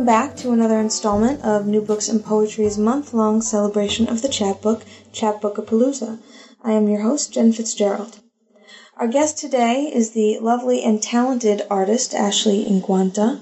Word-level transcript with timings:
Welcome 0.00 0.28
back 0.30 0.36
to 0.38 0.52
another 0.52 0.80
installment 0.80 1.44
of 1.44 1.66
New 1.66 1.82
Books 1.82 2.08
in 2.08 2.20
Poetry's 2.20 2.78
month 2.78 3.12
long 3.12 3.42
celebration 3.42 4.08
of 4.08 4.22
the 4.22 4.30
chapbook, 4.30 4.86
Chapbookapalooza. 5.12 6.18
I 6.64 6.72
am 6.72 6.88
your 6.88 7.02
host, 7.02 7.34
Jen 7.34 7.52
Fitzgerald. 7.52 8.18
Our 8.96 9.08
guest 9.08 9.36
today 9.36 9.92
is 9.92 10.12
the 10.12 10.38
lovely 10.38 10.82
and 10.82 11.02
talented 11.02 11.60
artist 11.68 12.14
Ashley 12.14 12.64
Inguanta. 12.64 13.40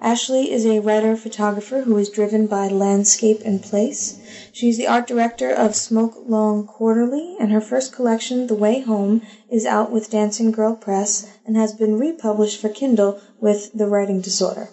Ashley 0.00 0.50
is 0.50 0.66
a 0.66 0.80
writer 0.80 1.14
photographer 1.14 1.82
who 1.82 1.96
is 1.98 2.10
driven 2.10 2.48
by 2.48 2.66
landscape 2.66 3.40
and 3.44 3.62
place. 3.62 4.18
She 4.52 4.70
is 4.70 4.78
the 4.78 4.88
art 4.88 5.06
director 5.06 5.52
of 5.52 5.76
Smoke 5.76 6.14
Long 6.26 6.64
Quarterly, 6.64 7.36
and 7.38 7.52
her 7.52 7.60
first 7.60 7.92
collection, 7.92 8.48
The 8.48 8.56
Way 8.56 8.80
Home, 8.80 9.22
is 9.48 9.64
out 9.64 9.92
with 9.92 10.10
Dancing 10.10 10.50
Girl 10.50 10.74
Press 10.74 11.28
and 11.46 11.56
has 11.56 11.72
been 11.72 11.96
republished 11.96 12.60
for 12.60 12.68
Kindle 12.68 13.20
with 13.40 13.70
The 13.72 13.86
Writing 13.86 14.20
Disorder. 14.20 14.68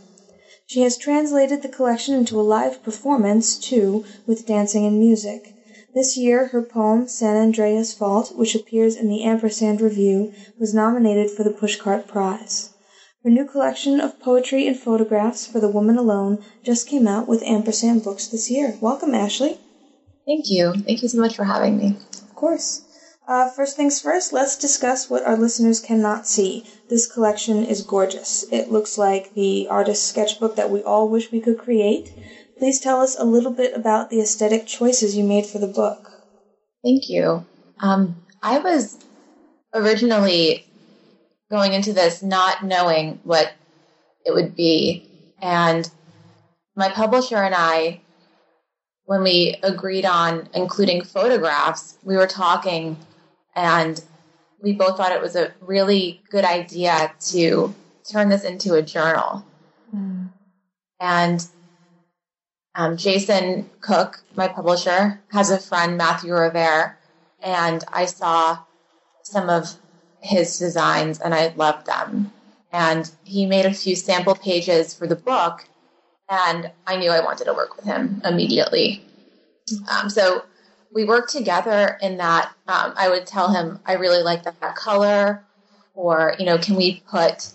She 0.70 0.82
has 0.82 0.98
translated 0.98 1.64
the 1.64 1.68
collection 1.68 2.14
into 2.14 2.40
a 2.40 2.46
live 2.46 2.84
performance, 2.84 3.58
too, 3.58 4.04
with 4.28 4.46
dancing 4.46 4.86
and 4.86 5.00
music. 5.00 5.56
This 5.96 6.16
year 6.16 6.50
her 6.50 6.62
poem 6.62 7.08
San 7.08 7.38
Andreas 7.38 7.92
Fault, 7.92 8.34
which 8.36 8.54
appears 8.54 8.96
in 8.96 9.10
the 9.10 9.24
Ampersand 9.24 9.82
Review, 9.82 10.32
was 10.60 10.72
nominated 10.72 11.32
for 11.32 11.44
the 11.44 11.50
Pushcart 11.50 12.06
Prize. 12.06 12.70
Her 13.24 13.32
new 13.32 13.46
collection 13.46 14.00
of 14.00 14.20
poetry 14.20 14.68
and 14.68 14.78
photographs 14.78 15.48
for 15.48 15.60
The 15.60 15.70
Woman 15.70 15.98
Alone 15.98 16.38
just 16.64 16.86
came 16.86 17.08
out 17.08 17.28
with 17.28 17.42
Ampersand 17.42 18.04
Books 18.04 18.28
this 18.28 18.52
year. 18.52 18.78
Welcome, 18.80 19.16
Ashley. 19.16 19.58
Thank 20.28 20.52
you. 20.52 20.74
Thank 20.86 21.02
you 21.02 21.08
so 21.08 21.18
much 21.18 21.36
for 21.36 21.46
having 21.46 21.80
me. 21.80 21.98
Of 22.30 22.36
course. 22.36 22.84
Uh, 23.30 23.48
first 23.48 23.76
things 23.76 24.02
first, 24.02 24.34
let's 24.34 24.58
discuss 24.58 25.08
what 25.08 25.24
our 25.24 25.38
listeners 25.38 25.80
cannot 25.80 26.26
see. 26.26 26.66
This 26.90 27.06
collection 27.06 27.64
is 27.64 27.84
gorgeous. 27.84 28.44
It 28.52 28.72
looks 28.72 28.98
like 28.98 29.36
the 29.36 29.68
artist's 29.70 30.10
sketchbook 30.10 30.56
that 30.56 30.72
we 30.72 30.82
all 30.82 31.08
wish 31.08 31.32
we 31.32 31.40
could 31.40 31.60
create. 31.60 32.12
Please 32.58 32.80
tell 32.80 33.00
us 33.02 33.16
a 33.20 33.24
little 33.24 33.52
bit 33.52 33.76
about 33.76 34.10
the 34.10 34.20
aesthetic 34.20 34.66
choices 34.66 35.16
you 35.16 35.24
made 35.24 35.46
for 35.46 35.60
the 35.60 35.68
book. 35.68 36.10
Thank 36.84 37.08
you. 37.08 37.46
Um, 37.82 38.16
I 38.42 38.58
was 38.58 38.98
originally 39.76 40.66
going 41.52 41.74
into 41.74 41.94
this 41.94 42.24
not 42.24 42.64
knowing 42.66 43.20
what 43.24 43.54
it 44.26 44.34
would 44.34 44.56
be. 44.56 45.04
And 45.40 45.88
my 46.76 46.90
publisher 46.90 47.38
and 47.38 47.54
I, 47.54 48.02
when 49.06 49.22
we 49.22 49.56
agreed 49.62 50.06
on 50.06 50.50
including 50.56 51.04
photographs, 51.04 51.96
we 52.04 52.18
were 52.18 52.26
talking 52.26 52.98
and 53.56 54.02
we 54.62 54.74
both 54.74 54.98
thought 54.98 55.12
it 55.12 55.22
was 55.22 55.36
a 55.36 55.54
really 55.62 56.22
good 56.30 56.46
idea 56.46 57.14
to 57.28 57.74
turn 58.10 58.30
this 58.30 58.44
into 58.44 58.74
a 58.76 58.82
journal. 58.82 59.46
Mm. 59.96 60.30
And 61.00 61.48
um, 62.76 62.98
Jason 62.98 63.70
Cook, 63.82 64.22
my 64.36 64.48
publisher, 64.48 65.20
has 65.32 65.50
a 65.50 65.60
friend, 65.60 65.98
Matthew 65.98 66.34
Revert, 66.34 66.98
and 67.42 67.84
I 67.92 68.06
saw 68.06 68.60
some 69.24 69.50
of 69.50 69.74
his 70.22 70.60
designs 70.60 71.20
and 71.20 71.34
I 71.34 71.54
loved 71.56 71.86
them. 71.86 72.32
And 72.72 73.10
he 73.24 73.46
made 73.46 73.66
a 73.66 73.74
few 73.74 73.96
sample 73.96 74.36
pages 74.36 74.94
for 74.94 75.08
the 75.08 75.16
book, 75.16 75.66
and 76.30 76.72
I 76.86 76.98
knew 76.98 77.10
I 77.10 77.22
wanted 77.22 77.46
to 77.46 77.54
work 77.54 77.76
with 77.76 77.86
him 77.86 78.22
immediately. 78.24 79.04
Um, 79.90 80.10
so 80.10 80.44
we 80.94 81.06
worked 81.06 81.30
together 81.32 81.98
in 82.02 82.18
that 82.18 82.52
um, 82.68 82.94
I 82.96 83.10
would 83.10 83.28
tell 83.28 83.52
him, 83.52 83.80
I 83.86 83.94
really 83.94 84.24
like 84.24 84.44
that, 84.44 84.60
that 84.60 84.76
color, 84.76 85.46
or, 85.94 86.36
you 86.40 86.46
know, 86.46 86.58
can 86.58 86.76
we 86.76 87.04
put 87.10 87.54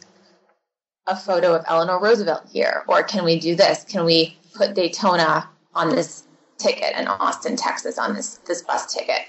a 1.07 1.17
photo 1.17 1.55
of 1.55 1.65
Eleanor 1.69 2.01
Roosevelt 2.01 2.49
here? 2.51 2.85
Or 2.89 3.03
can 3.03 3.25
we 3.25 3.39
do 3.39 3.55
this? 3.55 3.85
Can 3.85 4.05
we 4.05 4.39
put 4.55 4.75
Daytona 4.75 5.49
on 5.75 5.89
this 5.91 6.25
ticket 6.59 6.93
and 6.95 7.09
Austin, 7.09 7.57
Texas 7.57 7.99
on 7.99 8.15
this, 8.15 8.37
this 8.47 8.63
bus 8.63 8.93
ticket? 8.93 9.21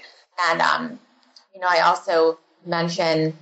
And, 0.48 0.60
um, 0.60 1.00
you 1.54 1.60
know, 1.60 1.68
I 1.68 1.80
also 1.80 2.38
mentioned 2.64 3.34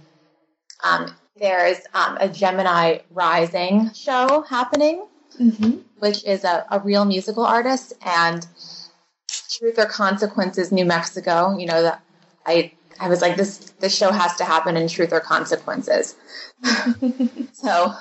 um, 0.82 1.14
there's 1.36 1.78
um, 1.94 2.16
a 2.20 2.28
Gemini 2.28 2.98
Rising 3.10 3.92
show 3.92 4.44
happening, 4.48 5.06
mm-hmm. 5.40 5.78
which 5.98 6.24
is 6.24 6.44
a, 6.44 6.64
a 6.70 6.78
real 6.80 7.04
musical 7.04 7.44
artist. 7.44 7.94
And 8.04 8.46
Truth 9.58 9.78
or 9.78 9.86
Consequences, 9.86 10.72
New 10.72 10.84
Mexico. 10.84 11.56
You 11.56 11.66
know 11.66 11.82
that 11.82 12.02
I 12.46 12.72
I 13.00 13.08
was 13.08 13.20
like 13.20 13.36
this 13.36 13.58
this 13.80 13.96
show 13.96 14.10
has 14.10 14.36
to 14.36 14.44
happen 14.44 14.76
in 14.76 14.88
Truth 14.88 15.12
or 15.12 15.20
Consequences. 15.20 16.16
so 17.52 17.92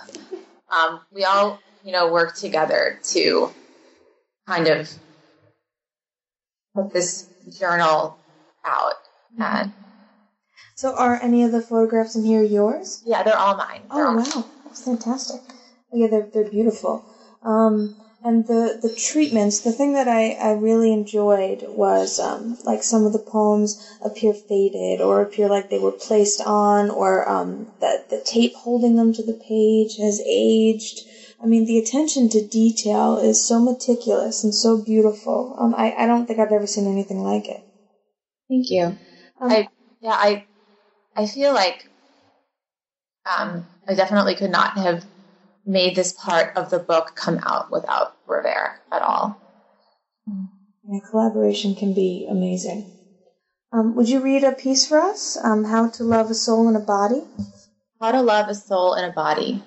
um, 0.70 1.02
we 1.12 1.24
all 1.24 1.60
you 1.84 1.92
know 1.92 2.12
work 2.12 2.36
together 2.36 3.00
to 3.04 3.52
kind 4.48 4.68
of 4.68 4.90
put 6.76 6.94
this 6.94 7.30
journal 7.60 8.18
out. 8.66 8.94
And 9.40 9.72
so, 10.76 10.96
are 10.96 11.20
any 11.22 11.44
of 11.44 11.52
the 11.52 11.62
photographs 11.62 12.16
in 12.16 12.24
here 12.24 12.44
yours? 12.44 13.02
Yeah, 13.06 13.24
they're 13.24 13.38
all 13.38 13.56
mine. 13.56 13.82
They're 13.94 14.06
oh 14.06 14.10
all 14.10 14.18
wow, 14.18 14.46
that's 14.66 14.84
fantastic. 14.84 15.42
Yeah, 15.92 16.08
they're 16.08 16.30
they're 16.34 16.50
beautiful. 16.50 17.06
Um, 17.44 17.96
and 18.24 18.48
the 18.48 18.80
the 18.82 18.94
treatments 18.96 19.60
the 19.62 19.72
thing 19.72 19.94
that 19.94 20.08
i 20.08 20.32
i 20.32 20.52
really 20.52 20.94
enjoyed 20.94 21.64
was 21.68 22.20
um 22.20 22.58
like 22.64 22.82
some 22.82 23.06
of 23.06 23.14
the 23.14 23.20
poems 23.20 23.98
appear 24.04 24.34
faded 24.34 25.02
or 25.02 25.22
appear 25.22 25.50
like 25.50 25.70
they 25.70 25.80
were 25.80 25.92
placed 25.92 26.42
on 26.42 26.90
or 26.90 27.28
um 27.30 27.68
that 27.82 28.10
the 28.10 28.22
tape 28.26 28.54
holding 28.56 28.96
them 28.96 29.14
to 29.14 29.24
the 29.24 29.34
page 29.34 29.98
has 29.98 30.22
aged. 30.26 31.02
I 31.42 31.46
mean 31.46 31.66
the 31.66 31.78
attention 31.78 32.30
to 32.30 32.48
detail 32.48 33.18
is 33.18 33.44
so 33.46 33.60
meticulous 33.60 34.46
and 34.46 34.56
so 34.56 34.82
beautiful. 34.82 35.56
Um 35.60 35.76
i 35.76 35.94
i 35.98 36.06
don't 36.06 36.26
think 36.26 36.40
i've 36.40 36.52
ever 36.52 36.68
seen 36.68 36.88
anything 36.88 37.20
like 37.22 37.48
it. 37.48 37.62
Thank 38.50 38.70
you. 38.70 38.84
Um, 39.42 39.52
i 39.52 39.68
yeah 40.00 40.16
i 40.16 40.46
i 41.16 41.26
feel 41.26 41.54
like 41.54 41.90
um 43.26 43.66
i 43.88 43.94
definitely 43.94 44.36
could 44.36 44.52
not 44.52 44.78
have 44.78 45.06
made 45.66 45.96
this 45.96 46.14
part 46.14 46.56
of 46.56 46.70
the 46.70 46.80
book 46.80 47.14
come 47.16 47.40
out 47.46 47.72
without 47.72 48.16
Revert 48.28 48.82
at 48.92 49.02
all. 49.02 49.38
Yeah, 50.28 51.00
collaboration 51.10 51.76
can 51.76 51.94
be 51.94 52.28
amazing. 52.30 52.92
Um, 53.72 53.96
would 53.96 54.10
you 54.10 54.20
read 54.20 54.44
a 54.44 54.52
piece 54.52 54.86
for 54.86 55.00
us? 55.00 55.38
Um, 55.42 55.66
How 55.66 55.88
to 55.88 56.04
Love 56.04 56.30
a 56.30 56.36
Soul 56.36 56.68
in 56.68 56.76
a 56.76 56.80
Body? 56.80 57.24
How 58.00 58.12
to 58.12 58.22
Love 58.22 58.50
a 58.50 58.56
Soul 58.56 58.94
in 58.96 59.06
a 59.06 59.12
Body. 59.12 59.64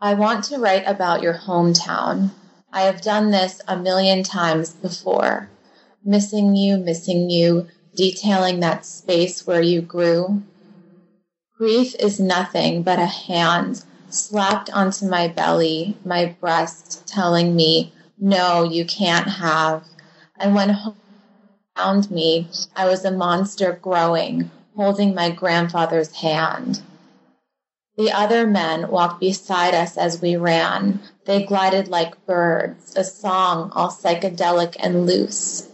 I 0.00 0.14
want 0.14 0.44
to 0.44 0.58
write 0.58 0.84
about 0.86 1.22
your 1.22 1.34
hometown. 1.34 2.30
I 2.72 2.82
have 2.82 3.00
done 3.00 3.30
this 3.30 3.60
a 3.68 3.76
million 3.76 4.22
times 4.22 4.74
before. 4.74 5.48
Missing 6.04 6.56
you, 6.56 6.76
missing 6.76 7.30
you, 7.30 7.66
detailing 7.94 8.60
that 8.60 8.84
space 8.84 9.46
where 9.46 9.62
you 9.62 9.80
grew. 9.80 10.42
Grief 11.56 11.94
is 12.00 12.18
nothing 12.18 12.82
but 12.82 12.98
a 12.98 13.06
hand 13.06 13.84
slapped 14.14 14.70
onto 14.70 15.06
my 15.06 15.28
belly, 15.28 15.96
my 16.04 16.26
breast, 16.40 17.06
telling 17.06 17.54
me, 17.56 17.92
No, 18.18 18.62
you 18.62 18.84
can't 18.84 19.28
have. 19.28 19.84
And 20.38 20.54
when 20.54 20.70
home 20.70 20.96
found 21.76 22.10
me, 22.10 22.48
I 22.76 22.86
was 22.86 23.04
a 23.04 23.10
monster 23.10 23.78
growing, 23.82 24.50
holding 24.76 25.14
my 25.14 25.30
grandfather's 25.30 26.12
hand. 26.12 26.82
The 27.96 28.12
other 28.12 28.46
men 28.46 28.88
walked 28.88 29.20
beside 29.20 29.74
us 29.74 29.96
as 29.96 30.20
we 30.20 30.36
ran. 30.36 31.00
They 31.26 31.44
glided 31.44 31.88
like 31.88 32.26
birds, 32.26 32.94
a 32.96 33.04
song 33.04 33.70
all 33.74 33.90
psychedelic 33.90 34.76
and 34.78 35.06
loose. 35.06 35.68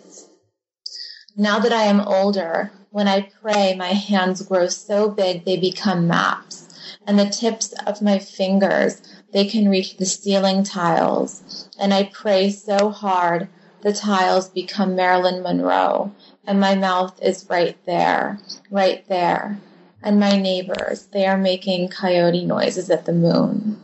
Now 1.36 1.58
that 1.60 1.72
I 1.72 1.84
am 1.84 2.00
older, 2.00 2.72
when 2.90 3.08
I 3.08 3.30
pray, 3.40 3.74
my 3.74 3.92
hands 3.92 4.42
grow 4.42 4.68
so 4.68 5.08
big 5.08 5.44
they 5.44 5.56
become 5.56 6.08
maps 6.08 6.69
and 7.06 7.18
the 7.18 7.26
tips 7.26 7.72
of 7.86 8.02
my 8.02 8.18
fingers, 8.18 9.02
they 9.32 9.44
can 9.44 9.68
reach 9.68 9.96
the 9.96 10.06
ceiling 10.06 10.62
tiles. 10.64 11.68
And 11.78 11.92
I 11.94 12.04
pray 12.04 12.50
so 12.50 12.90
hard, 12.90 13.48
the 13.82 13.92
tiles 13.92 14.48
become 14.48 14.96
Marilyn 14.96 15.42
Monroe, 15.42 16.12
and 16.46 16.60
my 16.60 16.74
mouth 16.74 17.18
is 17.22 17.46
right 17.48 17.76
there, 17.86 18.38
right 18.70 19.06
there. 19.08 19.60
and 20.02 20.18
my 20.18 20.32
neighbors, 20.32 21.08
they 21.12 21.26
are 21.26 21.36
making 21.36 21.88
coyote 21.88 22.44
noises 22.44 22.88
at 22.88 23.04
the 23.04 23.12
moon. 23.12 23.78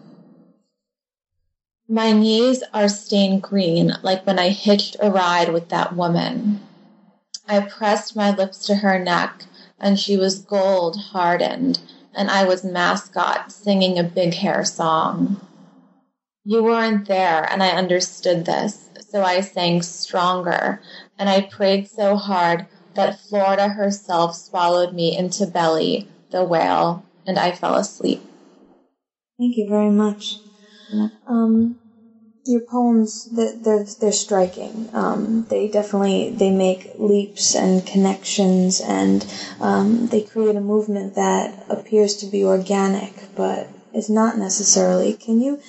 My 1.89 2.13
knees 2.13 2.65
are 2.75 2.89
stained 2.89 3.43
green 3.43 3.95
like 4.03 4.27
when 4.27 4.39
I 4.39 4.49
hitched 4.49 4.97
a 5.01 5.11
ride 5.11 5.53
with 5.53 5.69
that 5.69 5.95
woman. 5.95 6.61
I 7.47 7.61
pressed 7.61 8.17
my 8.17 8.31
lips 8.35 8.67
to 8.67 8.77
her 8.77 8.99
neck 8.99 9.45
and 9.79 10.01
she 10.01 10.17
was 10.17 10.41
gold 10.41 10.97
hardened 10.97 11.79
and 12.17 12.31
I 12.31 12.45
was 12.45 12.65
mascot 12.65 13.53
singing 13.53 13.99
a 13.99 14.03
big 14.03 14.35
hair 14.35 14.65
song. 14.65 15.41
You 16.45 16.63
weren't 16.63 17.07
there 17.07 17.45
and 17.51 17.63
I 17.63 17.71
understood 17.71 18.47
this, 18.47 18.89
so 19.09 19.23
I 19.23 19.41
sang 19.41 19.83
stronger 19.83 20.81
and 21.19 21.29
I 21.29 21.43
prayed 21.43 21.89
so 21.89 22.17
hard 22.17 22.67
that 22.95 23.21
Florida 23.21 23.69
herself 23.69 24.35
swallowed 24.35 24.95
me 24.95 25.17
into 25.17 25.47
belly, 25.47 26.09
the 26.31 26.45
whale, 26.45 27.05
and 27.27 27.39
I 27.39 27.53
fell 27.53 27.75
asleep. 27.75 28.23
Thank 29.39 29.57
you 29.57 29.69
very 29.69 29.91
much. 29.91 30.39
Um, 31.27 31.79
your 32.49 32.61
poems, 32.61 33.27
they're, 33.27 33.85
they're 33.85 34.13
striking. 34.13 34.89
Um, 34.93 35.47
they 35.49 35.69
definitely, 35.69 36.31
they 36.31 36.51
make 36.51 36.93
leaps 36.99 37.55
and 37.55 37.87
connections 37.87 38.81
and, 38.81 39.27
um, 39.61 40.09
they 40.09 40.23
create 40.23 40.57
a 40.57 40.61
movement 40.61 41.15
that 41.15 41.67
appears 41.69 42.17
to 42.17 42.27
be 42.27 42.45
organic, 42.45 43.13
but 43.35 43.69
is 43.95 44.11
not 44.11 44.39
necessarily. 44.39 45.15
Can 45.15 45.41
you 45.41 45.61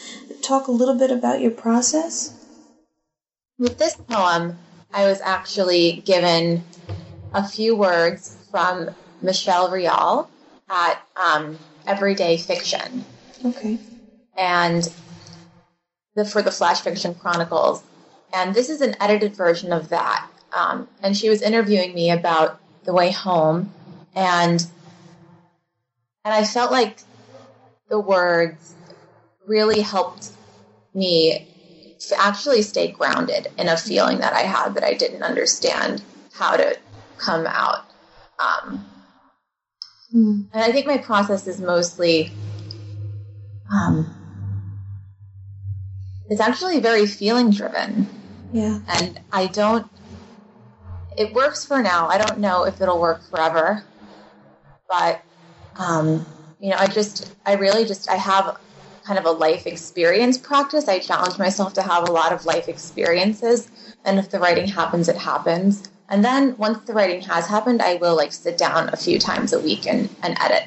talk 0.42 0.68
a 0.68 0.72
little 0.72 0.96
bit 0.96 1.12
about 1.12 1.42
your 1.42 1.52
process? 1.52 2.34
With 3.58 3.78
this 3.78 3.96
poem, 3.96 4.58
I 4.94 5.08
was 5.08 5.22
actually 5.22 6.04
given 6.06 6.64
a 7.34 7.48
few 7.48 7.76
words 7.76 8.38
from 8.52 8.90
Michelle 9.22 9.72
Rial 9.72 10.30
at 10.70 11.02
um, 11.16 11.58
Everyday 11.86 12.38
Fiction. 12.38 13.04
Okay. 13.44 13.80
And 14.36 14.92
the, 16.18 16.26
for 16.26 16.42
the 16.42 16.52
Flash 16.52 16.82
Fiction 16.82 17.14
Chronicles. 17.14 17.84
And 18.34 18.54
this 18.54 18.70
is 18.70 18.82
an 18.82 18.96
edited 19.00 19.36
version 19.36 19.72
of 19.72 19.90
that. 19.90 20.28
Um, 20.52 20.90
and 21.02 21.16
she 21.16 21.30
was 21.30 21.44
interviewing 21.44 21.94
me 21.94 22.10
about 22.10 22.60
the 22.84 22.94
way 22.94 23.12
home. 23.12 23.72
And, 24.16 24.66
and 26.26 26.34
I 26.34 26.44
felt 26.44 26.72
like 26.72 26.98
the 27.88 28.00
words 28.00 28.74
really 29.46 29.80
helped 29.80 30.32
me 30.96 31.48
to 32.00 32.20
actually 32.20 32.64
stay 32.64 32.92
grounded 32.92 33.48
in 33.58 33.68
a 33.68 33.78
feeling 33.78 34.18
that 34.18 34.34
I 34.34 34.42
had 34.42 34.74
that 34.74 34.84
I 34.84 34.96
didn't 34.96 35.22
understand 35.22 36.02
how 36.34 36.58
to 36.58 36.78
come 37.18 37.46
out. 37.46 37.86
Um, 38.40 38.86
mm. 40.14 40.48
And 40.52 40.64
I 40.64 40.72
think 40.72 40.88
my 40.88 40.98
process 40.98 41.46
is 41.46 41.62
mostly 41.62 42.32
um, 43.72 44.17
it's 46.30 46.42
actually 46.42 46.80
very 46.80 47.06
feeling 47.06 47.52
driven. 47.52 48.08
Yeah. 48.54 48.80
And 48.88 49.20
I 49.32 49.48
don't, 49.48 49.88
it 51.18 51.34
works 51.34 51.66
for 51.66 51.82
now. 51.82 52.08
I 52.08 52.18
don't 52.18 52.40
know 52.40 52.66
if 52.66 52.80
it'll 52.82 53.00
work 53.00 53.24
forever. 53.30 53.84
But, 54.90 55.22
um, 55.78 56.26
you 56.60 56.70
know, 56.70 56.78
I 56.78 56.88
just, 56.88 57.34
I 57.46 57.54
really 57.54 57.86
just, 57.86 58.10
I 58.10 58.16
have 58.16 58.58
kind 59.04 59.20
of 59.20 59.26
a 59.26 59.32
life 59.32 59.66
experience 59.66 60.38
practice. 60.38 60.88
I 60.88 61.00
challenge 61.00 61.38
myself 61.38 61.74
to 61.74 61.82
have 61.82 62.08
a 62.08 62.12
lot 62.12 62.32
of 62.32 62.46
life 62.46 62.68
experiences. 62.68 63.70
And 64.06 64.20
if 64.20 64.30
the 64.30 64.40
writing 64.40 64.68
happens, 64.68 65.08
it 65.08 65.18
happens. 65.18 65.90
And 66.10 66.24
then 66.24 66.56
once 66.58 66.80
the 66.86 66.94
writing 66.94 67.22
has 67.22 67.48
happened, 67.48 67.82
I 67.82 67.96
will 67.96 68.16
like 68.16 68.32
sit 68.32 68.58
down 68.58 68.90
a 68.90 68.98
few 68.98 69.20
times 69.20 69.54
a 69.54 69.60
week 69.60 69.88
and, 69.88 70.10
and 70.24 70.38
edit 70.40 70.64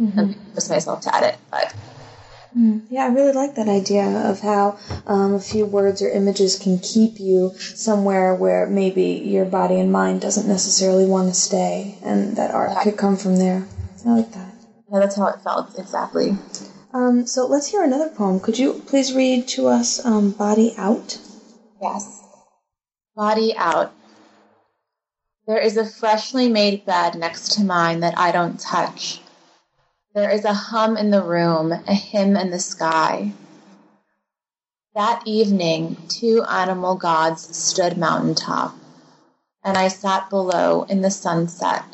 mm-hmm. 0.00 0.18
and 0.18 0.36
force 0.52 0.70
myself 0.70 1.00
to 1.02 1.14
edit. 1.14 1.36
But 1.50 1.74
yeah, 2.54 3.04
I 3.04 3.08
really 3.08 3.32
like 3.32 3.54
that 3.56 3.68
idea 3.68 4.04
of 4.04 4.40
how 4.40 4.78
um, 5.06 5.34
a 5.34 5.40
few 5.40 5.66
words 5.66 6.02
or 6.02 6.08
images 6.08 6.58
can 6.58 6.78
keep 6.78 7.20
you 7.20 7.52
somewhere 7.58 8.34
where 8.34 8.66
maybe 8.66 9.02
your 9.24 9.44
body 9.44 9.78
and 9.78 9.92
mind 9.92 10.20
doesn't 10.20 10.48
necessarily 10.48 11.06
want 11.06 11.28
to 11.28 11.34
stay, 11.34 11.98
and 12.02 12.36
that 12.36 12.52
art 12.52 12.70
yeah. 12.72 12.82
could 12.82 12.96
come 12.96 13.16
from 13.16 13.36
there. 13.36 13.66
I 14.06 14.16
like 14.16 14.32
that. 14.32 14.54
Yeah, 14.90 15.00
that's 15.00 15.16
how 15.16 15.26
it 15.26 15.40
felt 15.40 15.78
exactly. 15.78 16.36
Um, 16.92 17.26
so 17.26 17.46
let's 17.46 17.66
hear 17.66 17.82
another 17.82 18.08
poem. 18.08 18.40
Could 18.40 18.58
you 18.58 18.82
please 18.86 19.12
read 19.12 19.46
to 19.48 19.68
us 19.68 20.04
um, 20.04 20.30
"Body 20.30 20.74
Out"? 20.78 21.18
Yes. 21.80 22.22
Body 23.14 23.54
out. 23.56 23.92
There 25.46 25.58
is 25.58 25.76
a 25.76 25.84
freshly 25.84 26.48
made 26.48 26.84
bed 26.84 27.14
next 27.14 27.52
to 27.52 27.64
mine 27.64 28.00
that 28.00 28.14
I 28.18 28.32
don't 28.32 28.60
touch. 28.60 29.20
There 30.18 30.30
is 30.30 30.44
a 30.44 30.52
hum 30.52 30.96
in 30.96 31.10
the 31.10 31.22
room, 31.22 31.70
a 31.70 31.94
hymn 31.94 32.36
in 32.36 32.50
the 32.50 32.58
sky. 32.58 33.34
That 34.96 35.22
evening, 35.24 35.96
two 36.08 36.42
animal 36.42 36.96
gods 36.96 37.56
stood 37.56 37.96
mountaintop, 37.96 38.74
and 39.62 39.78
I 39.78 39.86
sat 39.86 40.28
below 40.28 40.82
in 40.88 41.02
the 41.02 41.10
sunset, 41.12 41.84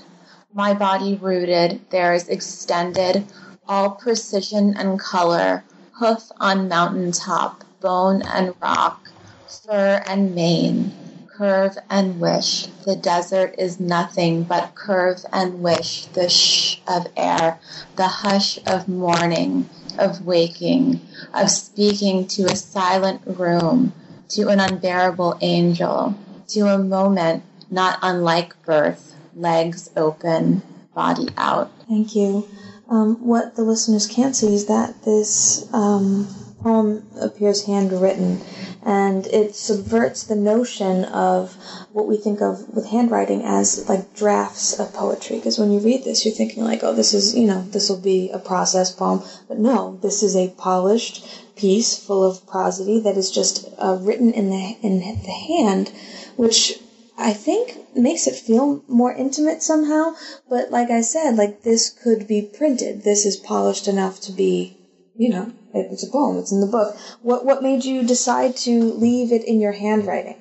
my 0.55 0.73
body 0.73 1.17
rooted, 1.17 1.91
theirs 1.91 2.29
extended, 2.29 3.27
all 3.69 3.91
precision 3.91 4.75
and 4.75 4.99
color, 4.99 5.63
hoof 5.93 6.33
on 6.41 6.67
mountaintop, 6.67 7.63
bone 7.81 8.23
and 8.23 8.55
rock, 8.63 9.11
fur 9.47 10.03
and 10.07 10.35
mane 10.35 10.95
curve 11.29 11.77
and 11.91 12.19
wish. 12.19 12.69
The 12.87 12.97
desert 12.97 13.57
is 13.59 13.79
nothing 13.79 14.45
but 14.45 14.75
curve 14.75 15.27
and 15.31 15.63
wish, 15.63 16.07
the 16.07 16.31
shh 16.31 16.74
of 16.87 17.07
air, 17.17 17.59
the 17.97 18.07
hush 18.07 18.59
of 18.67 18.89
morning, 18.89 19.69
of 19.99 20.25
waking, 20.25 21.01
of 21.33 21.51
speaking 21.51 22.27
to 22.29 22.45
a 22.45 22.57
silent 22.57 23.23
room, 23.27 23.93
to 24.29 24.49
an 24.49 24.61
unbearable 24.61 25.39
angel, 25.41 26.15
to 26.49 26.61
a 26.67 26.79
moment 26.79 27.43
not 27.71 27.99
unlike 28.03 28.61
birth, 28.65 29.15
legs 29.35 29.91
open, 29.97 30.63
body 30.95 31.29
out. 31.37 31.71
Thank 31.89 32.15
you. 32.15 32.49
Um, 32.89 33.17
what 33.27 33.57
the 33.57 33.63
listeners 33.63 34.07
can't 34.07 34.37
see 34.37 34.55
is 34.55 34.67
that 34.67 35.03
this 35.05 35.69
um, 35.73 36.29
poem 36.65 37.07
appears 37.21 37.67
handwritten 37.67 38.41
and 38.83 39.27
it 39.27 39.55
subverts 39.55 40.25
the 40.25 40.35
notion 40.35 41.05
of 41.05 41.55
what 41.93 42.07
we 42.07 42.17
think 42.17 42.41
of 42.41 42.67
with 42.75 42.87
handwriting 42.87 43.43
as 43.45 43.87
like 43.89 44.15
drafts 44.15 44.79
of 44.79 44.93
poetry. 44.95 45.37
Because 45.37 45.59
when 45.59 45.73
you 45.73 45.79
read 45.79 46.05
this, 46.05 46.25
you're 46.25 46.35
thinking 46.35 46.65
like, 46.65 46.83
oh, 46.83 46.95
this 46.95 47.13
is, 47.13 47.37
you 47.37 47.47
know, 47.47 47.63
this 47.63 47.91
will 47.91 48.01
be 48.01 48.31
a 48.31 48.39
process 48.39 48.91
poem. 48.91 49.23
But 49.47 49.59
no, 49.59 49.99
this 50.03 50.23
is 50.23 50.35
a 50.35 50.55
polished 50.57 51.27
piece 51.55 51.99
full 51.99 52.25
of 52.25 52.47
prosody 52.47 52.99
that 53.01 53.17
is 53.17 53.31
just 53.31 53.69
uh, 53.79 53.99
written 54.01 54.33
in 54.33 54.49
the, 54.49 54.77
in 54.83 54.99
the 55.01 55.31
hand, 55.31 55.93
which 56.37 56.79
I 57.17 57.35
think 57.35 57.95
makes 57.95 58.27
it 58.27 58.35
feel 58.35 58.83
more 58.89 59.13
intimate 59.13 59.63
somehow. 59.63 60.15
But 60.49 60.71
like 60.71 60.91
I 60.91 61.03
said, 61.03 61.37
like 61.37 61.63
this 61.63 61.91
could 61.91 62.27
be 62.27 62.43
printed. 62.43 63.03
This 63.03 63.27
is 63.27 63.37
polished 63.37 63.87
enough 63.87 64.21
to 64.23 64.33
be, 64.33 64.79
you 65.15 65.29
know, 65.29 65.53
it's 65.75 66.07
a 66.07 66.11
poem. 66.11 66.39
It's 66.39 66.53
in 66.53 66.61
the 66.61 66.67
book. 66.67 66.97
What 67.23 67.45
what 67.45 67.63
made 67.63 67.85
you 67.85 68.05
decide 68.07 68.57
to 68.59 68.93
leave 68.95 69.33
it 69.33 69.45
in 69.45 69.61
your 69.61 69.73
handwriting? 69.73 70.41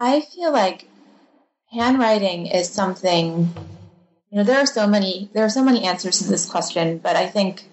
I 0.00 0.20
feel 0.20 0.52
like 0.52 0.88
handwriting 1.70 2.46
is 2.46 2.68
something. 2.68 3.52
You 4.30 4.38
know, 4.38 4.44
there 4.44 4.58
are 4.58 4.66
so 4.66 4.86
many 4.86 5.30
there 5.32 5.44
are 5.44 5.50
so 5.50 5.64
many 5.64 5.84
answers 5.84 6.18
to 6.18 6.28
this 6.28 6.48
question, 6.48 6.98
but 6.98 7.16
I 7.16 7.28
think 7.28 7.68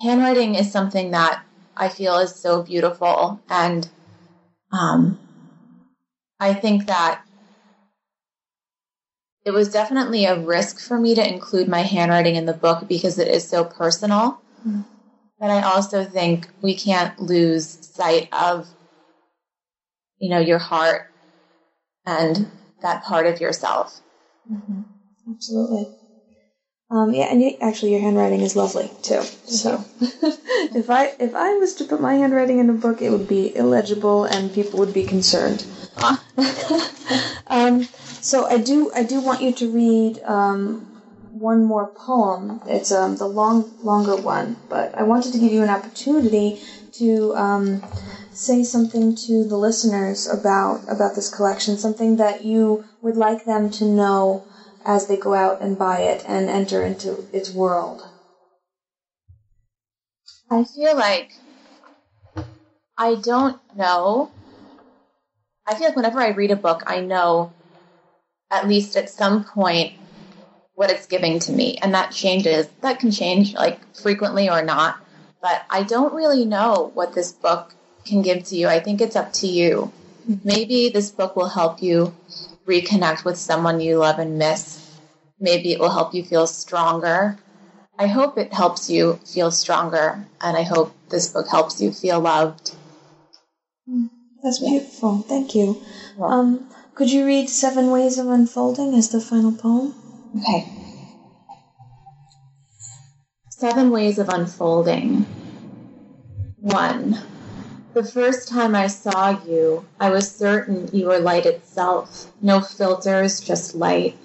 handwriting 0.00 0.54
is 0.54 0.70
something 0.70 1.12
that 1.12 1.42
I 1.76 1.88
feel 1.88 2.18
is 2.18 2.34
so 2.34 2.62
beautiful, 2.62 3.40
and 3.48 3.88
um, 4.72 5.18
I 6.38 6.52
think 6.54 6.86
that 6.86 7.22
it 9.46 9.52
was 9.52 9.70
definitely 9.70 10.24
a 10.24 10.38
risk 10.38 10.80
for 10.80 10.98
me 10.98 11.14
to 11.14 11.26
include 11.26 11.68
my 11.68 11.82
handwriting 11.82 12.34
in 12.34 12.46
the 12.46 12.52
book 12.52 12.88
because 12.88 13.18
it 13.18 13.28
is 13.28 13.48
so 13.48 13.64
personal. 13.64 14.40
Mm-hmm. 14.66 14.82
But 15.38 15.50
I 15.50 15.62
also 15.62 16.04
think 16.04 16.48
we 16.62 16.74
can't 16.74 17.18
lose 17.20 17.78
sight 17.94 18.28
of, 18.32 18.68
you 20.18 20.30
know, 20.30 20.38
your 20.38 20.58
heart 20.58 21.06
and 22.06 22.50
that 22.82 23.04
part 23.04 23.26
of 23.26 23.40
yourself. 23.40 24.00
Mm-hmm. 24.50 24.82
Absolutely. 25.30 25.90
Um, 26.88 27.12
yeah, 27.12 27.24
and 27.24 27.42
you, 27.42 27.56
actually, 27.60 27.92
your 27.92 28.00
handwriting 28.00 28.42
is 28.42 28.54
lovely 28.54 28.88
too. 29.02 29.20
So, 29.22 29.84
if 30.00 30.88
I 30.88 31.12
if 31.18 31.34
I 31.34 31.54
was 31.54 31.74
to 31.74 31.84
put 31.84 32.00
my 32.00 32.14
handwriting 32.14 32.60
in 32.60 32.70
a 32.70 32.74
book, 32.74 33.02
it 33.02 33.10
would 33.10 33.26
be 33.26 33.54
illegible, 33.56 34.24
and 34.24 34.54
people 34.54 34.78
would 34.78 34.94
be 34.94 35.02
concerned. 35.02 35.66
um, 37.48 37.82
so 38.20 38.46
I 38.46 38.58
do 38.58 38.92
I 38.94 39.02
do 39.02 39.20
want 39.20 39.42
you 39.42 39.52
to 39.54 39.68
read 39.68 40.22
um, 40.22 40.95
one 41.38 41.64
more 41.64 41.86
poem. 41.86 42.60
It's 42.66 42.92
um, 42.92 43.16
the 43.16 43.26
long, 43.26 43.70
longer 43.82 44.16
one, 44.16 44.56
but 44.68 44.96
I 44.96 45.02
wanted 45.02 45.32
to 45.32 45.38
give 45.38 45.52
you 45.52 45.62
an 45.62 45.70
opportunity 45.70 46.60
to 46.92 47.34
um, 47.34 47.82
say 48.32 48.62
something 48.62 49.14
to 49.14 49.44
the 49.44 49.56
listeners 49.56 50.26
about 50.26 50.82
about 50.88 51.14
this 51.14 51.28
collection, 51.28 51.76
something 51.76 52.16
that 52.16 52.44
you 52.44 52.84
would 53.02 53.16
like 53.16 53.44
them 53.44 53.70
to 53.70 53.84
know 53.84 54.44
as 54.84 55.08
they 55.08 55.16
go 55.16 55.34
out 55.34 55.60
and 55.60 55.76
buy 55.78 56.00
it 56.00 56.24
and 56.26 56.48
enter 56.48 56.82
into 56.82 57.26
its 57.32 57.50
world? 57.50 58.06
I 60.50 60.64
feel 60.64 60.96
like 60.96 61.32
I 62.96 63.16
don't 63.16 63.60
know. 63.76 64.30
I 65.66 65.74
feel 65.74 65.88
like 65.88 65.96
whenever 65.96 66.20
I 66.20 66.28
read 66.28 66.52
a 66.52 66.56
book, 66.56 66.84
I 66.86 67.00
know 67.00 67.52
at 68.50 68.68
least 68.68 68.96
at 68.96 69.10
some 69.10 69.44
point 69.44 69.94
what 70.76 70.90
it's 70.90 71.06
giving 71.06 71.40
to 71.40 71.52
me. 71.52 71.78
And 71.78 71.92
that 71.94 72.12
changes. 72.12 72.68
That 72.82 73.00
can 73.00 73.10
change 73.10 73.54
like 73.54 73.80
frequently 73.96 74.48
or 74.48 74.62
not. 74.62 75.00
But 75.42 75.64
I 75.68 75.82
don't 75.82 76.14
really 76.14 76.44
know 76.44 76.92
what 76.94 77.14
this 77.14 77.32
book 77.32 77.74
can 78.04 78.22
give 78.22 78.44
to 78.44 78.56
you. 78.56 78.68
I 78.68 78.78
think 78.78 79.00
it's 79.00 79.16
up 79.16 79.32
to 79.34 79.48
you. 79.48 79.92
Maybe 80.44 80.88
this 80.90 81.10
book 81.10 81.34
will 81.34 81.48
help 81.48 81.82
you 81.82 82.14
reconnect 82.66 83.24
with 83.24 83.36
someone 83.38 83.80
you 83.80 83.98
love 83.98 84.18
and 84.18 84.38
miss. 84.38 84.98
Maybe 85.38 85.72
it 85.72 85.80
will 85.80 85.90
help 85.90 86.14
you 86.14 86.24
feel 86.24 86.46
stronger. 86.46 87.38
I 87.98 88.06
hope 88.06 88.36
it 88.36 88.52
helps 88.52 88.90
you 88.90 89.18
feel 89.24 89.50
stronger, 89.50 90.26
and 90.40 90.56
I 90.56 90.62
hope 90.62 90.94
this 91.08 91.28
book 91.28 91.46
helps 91.48 91.80
you 91.80 91.92
feel 91.92 92.20
loved. 92.20 92.74
That's 94.42 94.58
beautiful. 94.58 95.18
Thank 95.22 95.54
you. 95.54 95.80
Um, 96.20 96.68
could 96.94 97.10
you 97.10 97.24
read 97.24 97.48
Seven 97.48 97.90
Ways 97.90 98.18
of 98.18 98.28
Unfolding 98.28 98.94
as 98.94 99.08
the 99.10 99.20
final 99.20 99.52
poem? 99.52 99.94
Okay. 100.36 100.66
Seven 103.48 103.90
Ways 103.90 104.18
of 104.18 104.28
Unfolding. 104.28 105.24
One. 106.60 107.18
The 107.94 108.04
first 108.04 108.48
time 108.48 108.74
I 108.74 108.88
saw 108.88 109.42
you, 109.44 109.86
I 109.98 110.10
was 110.10 110.30
certain 110.30 110.90
you 110.92 111.06
were 111.06 111.20
light 111.20 111.46
itself. 111.46 112.30
No 112.42 112.60
filters, 112.60 113.40
just 113.40 113.74
light. 113.74 114.16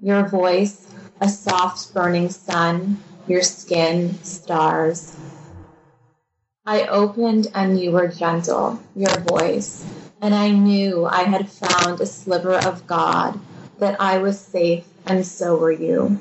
Your 0.00 0.28
voice, 0.28 0.86
a 1.20 1.28
soft 1.28 1.92
burning 1.92 2.30
sun. 2.30 3.02
Your 3.26 3.42
skin, 3.42 4.22
stars. 4.22 5.16
I 6.64 6.86
opened 6.86 7.48
and 7.54 7.80
you 7.80 7.90
were 7.90 8.08
gentle, 8.08 8.80
your 8.94 9.18
voice, 9.20 9.84
and 10.20 10.34
I 10.34 10.50
knew 10.50 11.06
I 11.06 11.22
had 11.22 11.50
found 11.50 12.00
a 12.00 12.06
sliver 12.06 12.54
of 12.54 12.86
God, 12.86 13.40
that 13.78 14.00
I 14.00 14.18
was 14.18 14.38
safe, 14.38 14.84
and 15.08 15.26
so 15.26 15.56
were 15.56 15.72
you. 15.72 16.18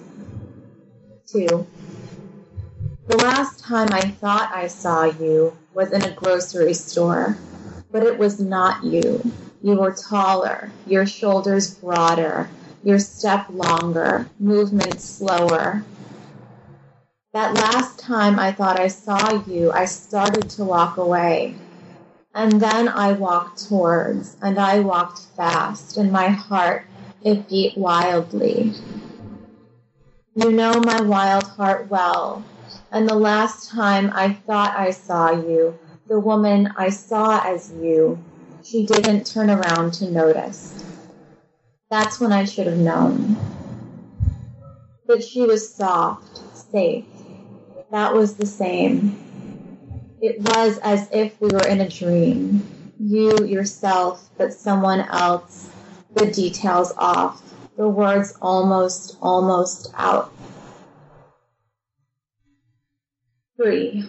Two. 1.28 1.68
The 3.08 3.18
last 3.18 3.60
time 3.60 3.90
I 3.92 4.02
thought 4.02 4.52
I 4.54 4.68
saw 4.68 5.06
you 5.06 5.56
was 5.74 5.92
in 5.92 6.04
a 6.04 6.12
grocery 6.12 6.74
store, 6.74 7.38
but 7.92 8.04
it 8.04 8.18
was 8.18 8.40
not 8.40 8.84
you. 8.84 9.32
You 9.62 9.76
were 9.76 9.94
taller, 9.94 10.72
your 10.86 11.06
shoulders 11.06 11.74
broader, 11.76 12.50
your 12.84 13.00
step 13.00 13.48
longer, 13.50 14.30
movement 14.40 15.02
slower. 15.02 15.84
That 17.34 17.54
last 17.56 18.00
time 18.00 18.40
I 18.40 18.52
thought 18.52 18.80
I 18.80 18.88
saw 18.88 19.44
you, 19.46 19.72
I 19.72 19.86
started 19.86 20.50
to 20.52 20.64
walk 20.64 20.98
away. 20.98 21.56
And 22.34 22.54
then 22.54 22.88
I 22.88 23.14
walked 23.14 23.68
towards, 23.68 24.38
and 24.42 24.60
I 24.60 24.80
walked 24.80 25.20
fast, 25.36 25.98
and 25.98 26.12
my 26.12 26.28
heart, 26.28 26.86
it 27.24 27.48
beat 27.50 27.78
wildly. 27.78 28.74
You 30.36 30.52
know 30.52 30.80
my 30.80 31.02
wild 31.02 31.44
heart 31.44 31.90
well, 31.90 32.44
and 32.92 33.08
the 33.08 33.16
last 33.16 33.70
time 33.70 34.12
I 34.14 34.34
thought 34.34 34.78
I 34.78 34.92
saw 34.92 35.32
you, 35.32 35.78
the 36.08 36.20
woman 36.20 36.72
I 36.78 36.90
saw 36.90 37.42
as 37.44 37.72
you, 37.72 38.20
she 38.64 38.86
didn't 38.86 39.26
turn 39.26 39.50
around 39.50 39.94
to 39.96 40.12
notice. 40.12 40.84
That's 41.90 42.20
when 42.20 42.32
I 42.32 42.46
should 42.46 42.68
have 42.68 42.78
known. 42.78 43.38
But 45.06 45.24
she 45.24 45.42
was 45.42 45.74
soft, 45.74 46.42
safe. 46.72 47.06
That 47.92 48.14
was 48.14 48.36
the 48.36 48.46
same. 48.46 49.18
It 50.22 50.40
was 50.40 50.80
as 50.80 51.08
if 51.12 51.40
we 51.40 51.48
were 51.48 51.66
in 51.66 51.82
a 51.82 51.90
dream. 51.90 52.62
You 53.00 53.46
yourself, 53.46 54.30
but 54.38 54.54
someone 54.54 55.02
else, 55.02 55.70
the 56.18 56.32
details 56.32 56.92
off, 56.98 57.42
the 57.78 57.88
words 57.88 58.34
almost, 58.42 59.18
almost 59.22 59.94
out. 59.96 60.32
Three. 63.56 64.04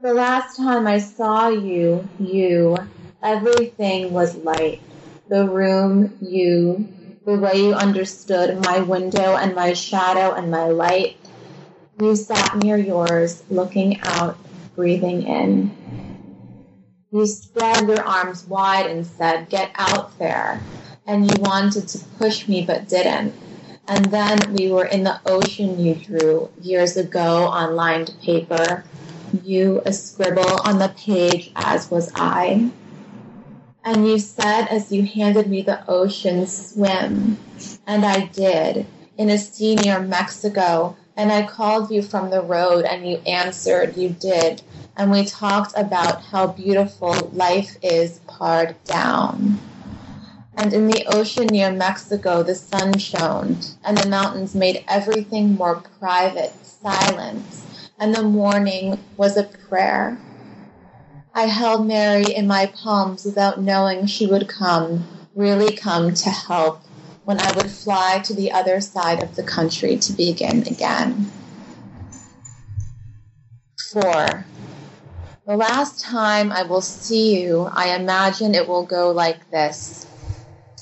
The 0.00 0.14
last 0.14 0.56
time 0.56 0.88
I 0.88 0.98
saw 0.98 1.48
you, 1.48 2.08
you, 2.18 2.76
everything 3.22 4.12
was 4.12 4.34
light. 4.36 4.80
The 5.28 5.48
room, 5.48 6.18
you, 6.20 6.88
the 7.24 7.38
way 7.38 7.54
you 7.56 7.72
understood 7.72 8.64
my 8.64 8.80
window 8.80 9.36
and 9.36 9.54
my 9.54 9.74
shadow 9.74 10.34
and 10.34 10.50
my 10.50 10.66
light. 10.66 11.16
You 12.00 12.16
sat 12.16 12.56
near 12.56 12.76
yours, 12.76 13.44
looking 13.48 14.00
out, 14.02 14.36
breathing 14.74 15.22
in. 15.22 15.70
You 17.12 17.26
spread 17.26 17.86
your 17.86 18.02
arms 18.02 18.46
wide 18.46 18.86
and 18.86 19.06
said, 19.06 19.50
Get 19.50 19.70
out 19.74 20.18
there. 20.18 20.62
And 21.06 21.30
you 21.30 21.42
wanted 21.42 21.86
to 21.88 21.98
push 22.18 22.48
me 22.48 22.64
but 22.64 22.88
didn't. 22.88 23.34
And 23.86 24.06
then 24.06 24.38
we 24.54 24.70
were 24.70 24.86
in 24.86 25.04
the 25.04 25.20
ocean 25.26 25.78
you 25.78 25.94
drew 25.94 26.48
years 26.62 26.96
ago 26.96 27.44
on 27.44 27.76
lined 27.76 28.14
paper. 28.22 28.84
You 29.44 29.82
a 29.84 29.92
scribble 29.92 30.62
on 30.64 30.78
the 30.78 30.88
page, 30.96 31.52
as 31.54 31.90
was 31.90 32.10
I. 32.14 32.70
And 33.84 34.08
you 34.08 34.18
said 34.18 34.68
as 34.68 34.90
you 34.90 35.04
handed 35.04 35.48
me 35.48 35.60
the 35.60 35.86
ocean, 35.90 36.46
swim. 36.46 37.36
And 37.86 38.06
I 38.06 38.26
did, 38.26 38.86
in 39.18 39.28
a 39.28 39.36
sea 39.36 39.74
near 39.74 40.00
Mexico. 40.00 40.96
And 41.14 41.30
I 41.30 41.46
called 41.46 41.90
you 41.90 42.00
from 42.00 42.30
the 42.30 42.40
road, 42.40 42.86
and 42.86 43.06
you 43.06 43.16
answered, 43.26 43.98
you 43.98 44.08
did. 44.08 44.62
And 44.96 45.10
we 45.10 45.24
talked 45.24 45.72
about 45.76 46.22
how 46.22 46.48
beautiful 46.48 47.14
life 47.32 47.76
is 47.82 48.20
pared 48.28 48.82
down. 48.84 49.58
And 50.54 50.72
in 50.72 50.88
the 50.88 51.06
ocean 51.06 51.46
near 51.46 51.72
Mexico, 51.72 52.42
the 52.42 52.54
sun 52.54 52.98
shone, 52.98 53.58
and 53.82 53.96
the 53.96 54.08
mountains 54.08 54.54
made 54.54 54.84
everything 54.86 55.54
more 55.54 55.82
private, 55.98 56.52
silence, 56.64 57.64
and 57.98 58.14
the 58.14 58.22
morning 58.22 58.98
was 59.16 59.36
a 59.36 59.44
prayer. 59.44 60.18
I 61.34 61.46
held 61.46 61.86
Mary 61.86 62.24
in 62.24 62.46
my 62.46 62.66
palms 62.66 63.24
without 63.24 63.60
knowing 63.60 64.04
she 64.04 64.26
would 64.26 64.48
come, 64.48 65.08
really 65.34 65.74
come 65.74 66.12
to 66.12 66.28
help, 66.28 66.82
when 67.24 67.40
I 67.40 67.52
would 67.52 67.70
fly 67.70 68.20
to 68.24 68.34
the 68.34 68.52
other 68.52 68.80
side 68.82 69.22
of 69.22 69.36
the 69.36 69.42
country 69.42 69.96
to 69.96 70.12
begin 70.12 70.66
again. 70.66 71.30
Four. 73.90 74.44
The 75.44 75.56
last 75.56 75.98
time 75.98 76.52
I 76.52 76.62
will 76.62 76.80
see 76.80 77.42
you, 77.42 77.68
I 77.72 77.96
imagine 77.96 78.54
it 78.54 78.68
will 78.68 78.86
go 78.86 79.10
like 79.10 79.50
this 79.50 80.06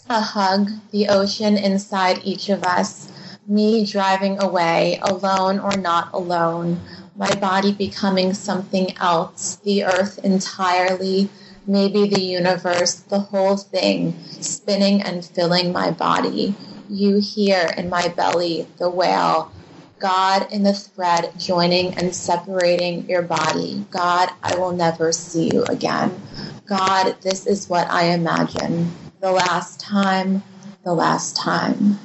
a 0.06 0.20
hug, 0.20 0.68
the 0.90 1.08
ocean 1.08 1.56
inside 1.56 2.20
each 2.24 2.50
of 2.50 2.62
us, 2.64 3.08
me 3.46 3.86
driving 3.86 4.42
away, 4.42 4.98
alone 5.00 5.60
or 5.60 5.78
not 5.78 6.10
alone, 6.12 6.78
my 7.16 7.34
body 7.36 7.72
becoming 7.72 8.34
something 8.34 8.94
else, 8.98 9.56
the 9.64 9.84
earth 9.84 10.18
entirely, 10.22 11.30
maybe 11.66 12.06
the 12.06 12.20
universe, 12.20 12.96
the 12.96 13.20
whole 13.20 13.56
thing, 13.56 14.14
spinning 14.42 15.00
and 15.00 15.24
filling 15.24 15.72
my 15.72 15.90
body. 15.90 16.54
You 16.86 17.18
here 17.18 17.72
in 17.78 17.88
my 17.88 18.08
belly, 18.08 18.66
the 18.76 18.90
whale. 18.90 19.52
God 20.00 20.50
in 20.50 20.62
the 20.62 20.72
thread 20.72 21.30
joining 21.38 21.94
and 21.94 22.14
separating 22.14 23.08
your 23.08 23.22
body. 23.22 23.84
God, 23.90 24.30
I 24.42 24.56
will 24.56 24.72
never 24.72 25.12
see 25.12 25.50
you 25.52 25.64
again. 25.64 26.18
God, 26.66 27.20
this 27.20 27.46
is 27.46 27.68
what 27.68 27.88
I 27.90 28.04
imagine 28.14 28.90
the 29.20 29.30
last 29.30 29.78
time, 29.78 30.42
the 30.84 30.94
last 30.94 31.36
time. 31.36 31.98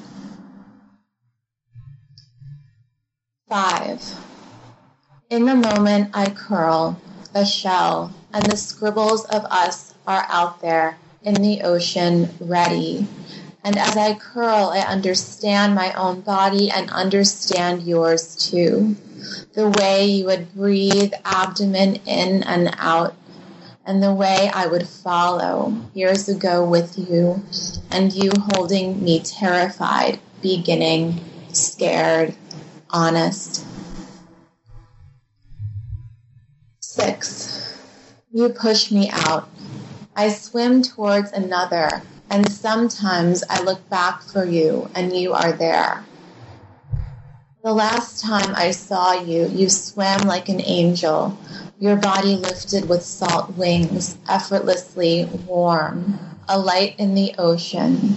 Five. 3.47 4.03
In 5.29 5.45
the 5.45 5.55
moment 5.55 6.11
I 6.13 6.29
curl, 6.29 6.99
a 7.33 7.45
shell, 7.45 8.13
and 8.33 8.43
the 8.45 8.57
scribbles 8.57 9.23
of 9.25 9.45
us 9.45 9.93
are 10.05 10.25
out 10.29 10.59
there 10.61 10.97
in 11.23 11.35
the 11.35 11.61
ocean 11.61 12.29
ready. 12.41 13.07
And 13.65 13.77
as 13.77 13.97
I 13.97 14.13
curl, 14.13 14.69
I 14.73 14.79
understand 14.79 15.75
my 15.75 15.91
own 15.93 16.21
body 16.21 16.71
and 16.71 16.89
understand 16.91 17.81
yours 17.81 18.35
too. 18.35 18.95
The 19.53 19.69
way 19.69 20.05
you 20.05 20.25
would 20.25 20.53
breathe 20.53 21.13
abdomen 21.25 21.95
in 22.05 22.43
and 22.43 22.75
out 22.77 23.15
and 23.85 24.01
the 24.01 24.13
way 24.13 24.49
I 24.53 24.65
would 24.67 24.87
follow 24.87 25.75
years 25.93 26.27
ago 26.27 26.67
with 26.67 26.97
you, 26.97 27.43
and 27.91 28.11
you 28.11 28.31
holding 28.53 29.03
me 29.03 29.19
terrified, 29.19 30.19
beginning, 30.41 31.23
scared, 31.53 32.35
honest. 32.89 33.63
Six, 36.79 37.77
you 38.31 38.49
push 38.49 38.91
me 38.91 39.09
out. 39.11 39.49
I 40.15 40.29
swim 40.29 40.81
towards 40.81 41.31
another, 41.31 42.01
and 42.29 42.51
sometimes 42.51 43.43
I 43.49 43.61
look 43.63 43.87
back 43.89 44.21
for 44.21 44.45
you 44.45 44.89
and 44.95 45.15
you 45.15 45.33
are 45.33 45.51
there. 45.51 46.03
The 47.63 47.73
last 47.73 48.23
time 48.23 48.53
I 48.55 48.71
saw 48.71 49.13
you, 49.13 49.47
you 49.47 49.69
swam 49.69 50.27
like 50.27 50.49
an 50.49 50.61
angel, 50.61 51.37
your 51.79 51.95
body 51.95 52.35
lifted 52.35 52.87
with 52.87 53.01
salt 53.01 53.57
wings, 53.57 54.17
effortlessly 54.29 55.25
warm, 55.47 56.19
a 56.47 56.59
light 56.59 56.99
in 56.99 57.15
the 57.15 57.33
ocean, 57.39 58.15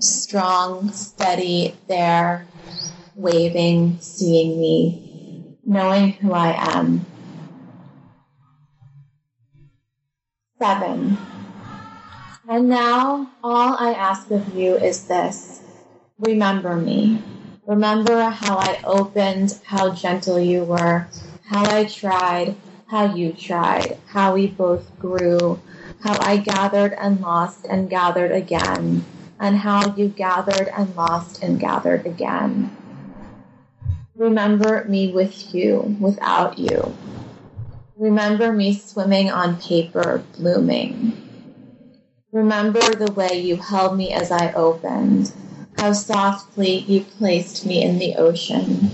strong, 0.00 0.90
steady, 0.90 1.76
there, 1.86 2.46
waving, 3.14 3.98
seeing 4.00 4.60
me, 4.60 5.56
knowing 5.64 6.12
who 6.12 6.32
I 6.32 6.76
am. 6.76 7.06
Seven. 10.58 11.18
And 12.50 12.70
now 12.70 13.30
all 13.44 13.76
I 13.78 13.92
ask 13.92 14.30
of 14.30 14.54
you 14.54 14.76
is 14.76 15.06
this. 15.06 15.60
Remember 16.18 16.76
me. 16.76 17.22
Remember 17.66 18.22
how 18.30 18.56
I 18.56 18.80
opened, 18.84 19.60
how 19.66 19.92
gentle 19.92 20.40
you 20.40 20.64
were, 20.64 21.06
how 21.44 21.66
I 21.66 21.84
tried, 21.84 22.56
how 22.86 23.14
you 23.14 23.34
tried, 23.34 23.98
how 24.06 24.32
we 24.32 24.46
both 24.46 24.98
grew, 24.98 25.60
how 26.02 26.18
I 26.22 26.38
gathered 26.38 26.94
and 26.94 27.20
lost 27.20 27.66
and 27.66 27.90
gathered 27.90 28.32
again, 28.32 29.04
and 29.38 29.58
how 29.58 29.94
you 29.94 30.08
gathered 30.08 30.68
and 30.68 30.96
lost 30.96 31.42
and 31.42 31.60
gathered 31.60 32.06
again. 32.06 32.74
Remember 34.16 34.86
me 34.88 35.12
with 35.12 35.54
you, 35.54 35.98
without 36.00 36.58
you. 36.58 36.96
Remember 37.98 38.54
me 38.54 38.72
swimming 38.72 39.30
on 39.30 39.60
paper, 39.60 40.24
blooming. 40.38 41.27
Remember 42.32 42.80
the 42.80 43.10
way 43.12 43.40
you 43.40 43.56
held 43.56 43.96
me 43.96 44.12
as 44.12 44.30
I 44.30 44.52
opened, 44.52 45.32
how 45.78 45.94
softly 45.94 46.80
you 46.80 47.00
placed 47.00 47.64
me 47.64 47.82
in 47.82 47.98
the 47.98 48.16
ocean, 48.16 48.90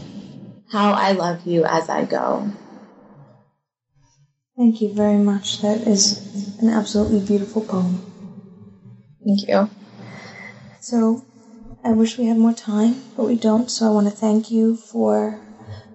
how 0.68 0.92
I 0.92 1.12
love 1.12 1.44
you 1.44 1.64
as 1.64 1.88
I 1.88 2.04
go. 2.04 2.52
Thank 4.56 4.80
you 4.80 4.92
very 4.92 5.16
much. 5.18 5.62
That 5.62 5.78
is 5.80 6.56
an 6.60 6.68
absolutely 6.68 7.26
beautiful 7.26 7.62
poem. 7.62 7.98
Thank 9.24 9.48
you. 9.48 9.68
So, 10.80 11.24
I 11.82 11.90
wish 11.90 12.16
we 12.16 12.26
had 12.26 12.38
more 12.38 12.52
time, 12.52 13.02
but 13.16 13.24
we 13.24 13.34
don't. 13.34 13.68
So, 13.68 13.88
I 13.88 13.90
want 13.90 14.06
to 14.06 14.12
thank 14.12 14.52
you 14.52 14.76
for 14.76 15.40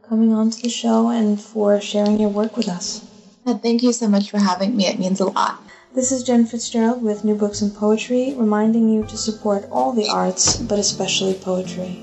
coming 0.02 0.34
on 0.34 0.50
to 0.50 0.62
the 0.62 0.70
show 0.70 1.08
and 1.10 1.40
for 1.40 1.80
sharing 1.80 2.20
your 2.20 2.32
work 2.32 2.58
with 2.58 2.68
us. 2.68 3.02
And 3.46 3.62
thank 3.62 3.82
you 3.82 3.94
so 3.94 4.10
much 4.10 4.30
for 4.30 4.40
having 4.40 4.76
me. 4.76 4.88
It 4.88 5.00
means 5.00 5.22
a 5.22 5.26
lot. 5.26 5.59
This 5.92 6.12
is 6.12 6.22
Jen 6.22 6.46
Fitzgerald 6.46 7.02
with 7.02 7.24
New 7.24 7.34
Books 7.34 7.64
in 7.64 7.72
Poetry, 7.72 8.36
reminding 8.38 8.90
you 8.90 9.06
to 9.06 9.18
support 9.18 9.68
all 9.72 9.92
the 9.92 10.08
arts, 10.08 10.56
but 10.56 10.78
especially 10.78 11.34
poetry. 11.34 12.00